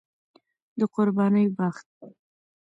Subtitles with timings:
[0.79, 1.87] د قربانۍ وخت